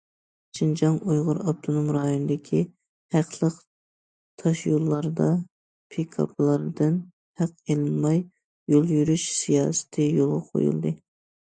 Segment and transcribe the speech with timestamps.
[0.59, 2.61] شىنجاڭ ئۇيغۇر ئاپتونوم رايونىدىكى
[3.17, 3.59] ھەقلىق
[4.43, 5.29] تاشيوللاردا
[5.97, 6.97] پىكاپلاردىن
[7.45, 8.27] ھەق ئېلىنماي
[8.77, 10.97] يول يۈرۈش سىياسىتى يولغا قويۇلدى.